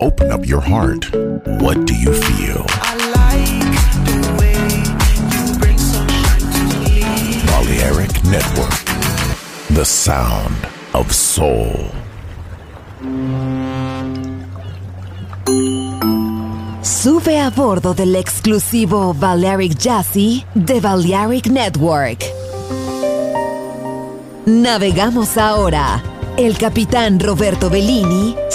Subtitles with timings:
[0.00, 1.10] Open up your heart.
[1.62, 2.66] What do you feel?
[7.46, 8.76] Balearic Network.
[9.70, 10.56] The sound
[10.92, 11.90] of soul.
[16.82, 22.24] Sube a bordo del exclusivo Balearic Jazzy de Balearic Network.
[24.44, 26.02] Navegamos ahora.
[26.36, 28.36] El capitán Roberto Bellini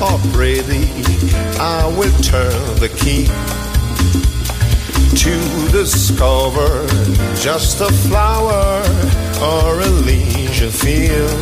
[0.00, 0.90] Or pray thee,
[1.58, 3.26] I will turn the key.
[5.16, 6.86] to discover
[7.36, 8.82] just a flower
[9.40, 11.40] or a leisure field.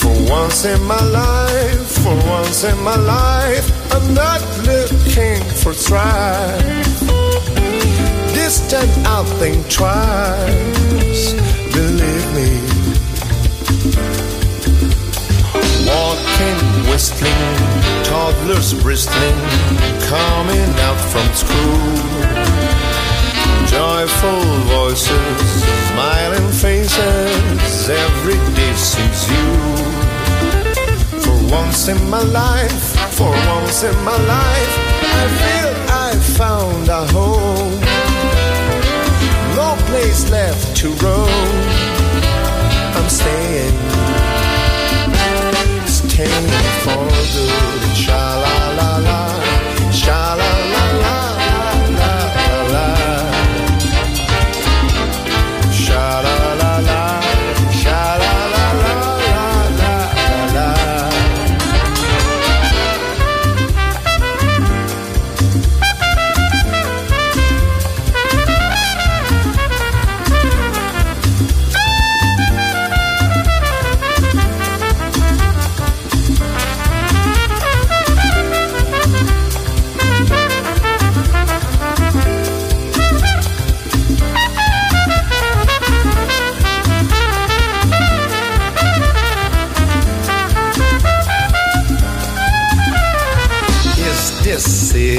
[0.00, 6.70] For once in my life, for once in my life, I'm not looking for strife.
[8.70, 11.32] time I'll think twice,
[11.74, 12.69] believe me.
[15.90, 17.56] Walking, whistling,
[18.04, 19.40] toddlers bristling,
[20.06, 21.80] coming out from school.
[23.66, 24.42] Joyful
[24.74, 29.48] voices, smiling faces, every day sees you.
[31.22, 32.86] For once in my life,
[33.18, 35.72] for once in my life, I feel
[36.06, 37.80] I found a home.
[39.56, 41.54] No place left to roam.
[42.96, 43.76] I'm staying,
[46.24, 46.48] staying
[46.84, 47.96] for good.
[47.96, 49.18] Sha la la la,
[49.90, 50.59] sha la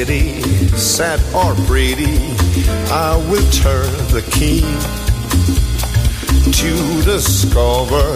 [0.05, 0.41] city
[0.75, 2.17] sad or pretty?
[2.89, 4.61] I will turn the key
[6.61, 8.07] to discover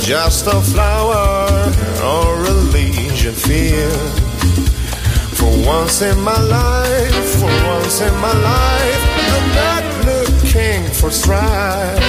[0.00, 1.46] just a flower
[2.02, 4.10] or a legion field.
[5.38, 9.02] For once in my life, for once in my life,
[9.34, 12.00] I'm not looking for strife.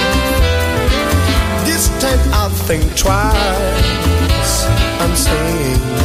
[1.64, 4.54] This time I'll think twice.
[5.00, 6.02] I'm staying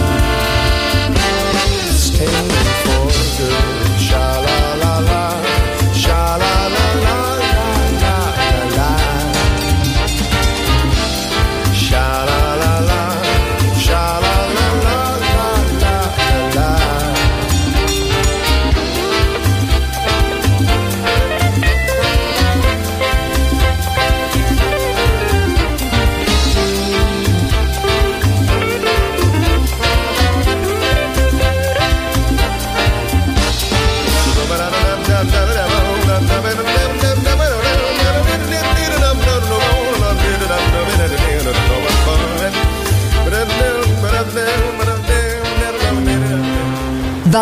[1.98, 2.77] staying
[3.38, 3.77] for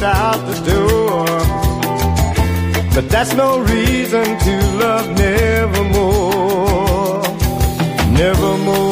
[0.00, 1.26] walked out the door.
[2.94, 6.42] But that's no reason to love nevermore,
[8.12, 8.89] nevermore.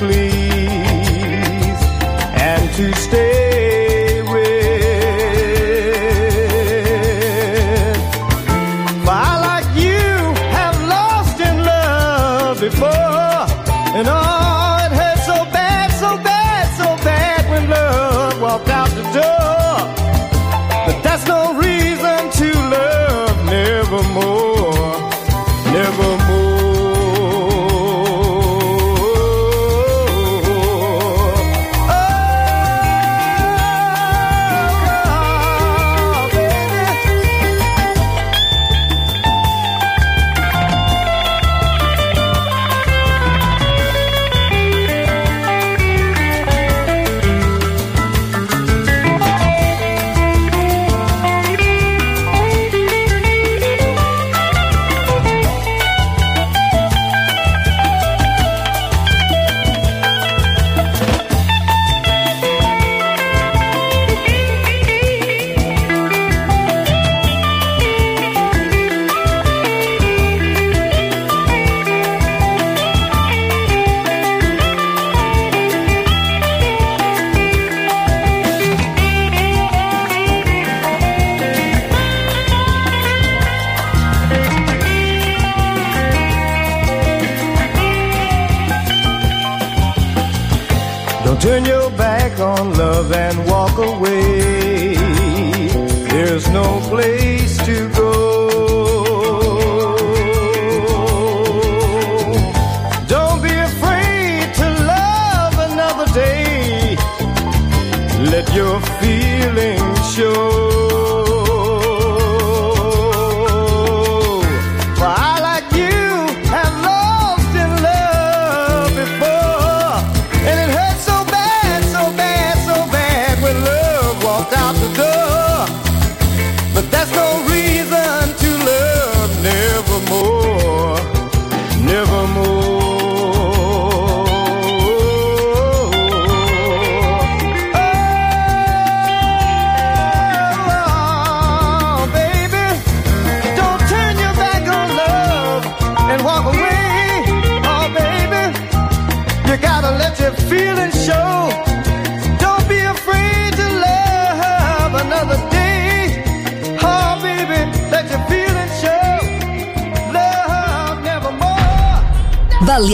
[0.00, 1.82] please
[2.40, 3.39] and to stay.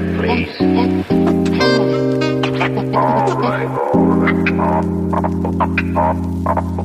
[0.00, 0.50] minute, please.
[2.94, 4.34] All right, all right.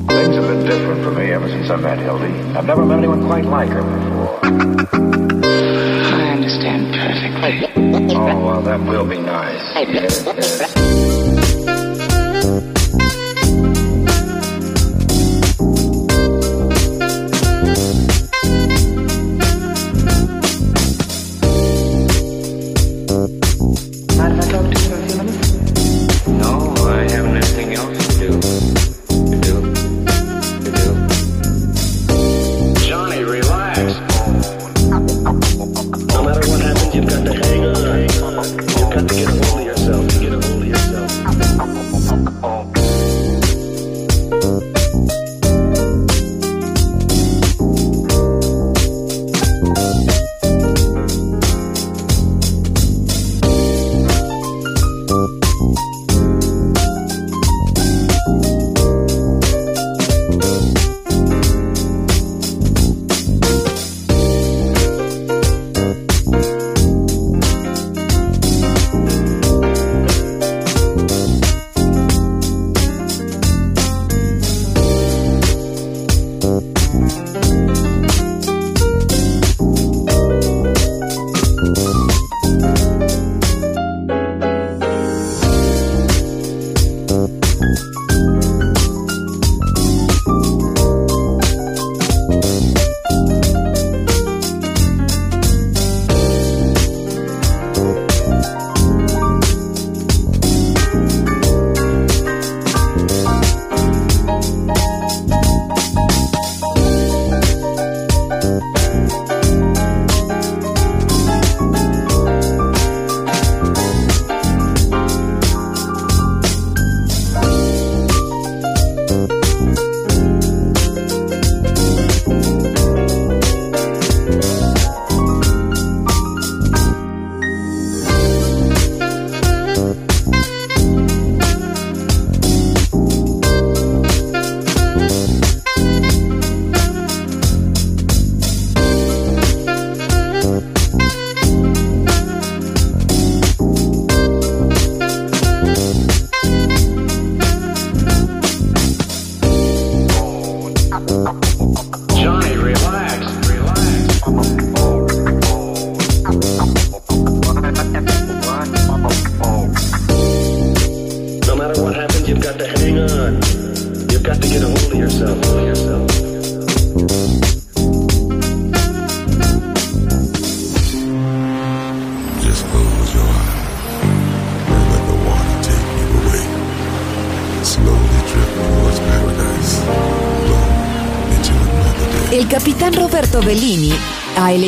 [0.08, 2.32] Things have been different for me ever since I met Hildy.
[2.56, 4.40] I've never met anyone quite like her before.
[4.42, 8.16] I understand perfectly.
[8.16, 9.60] Oh, well, that will be nice.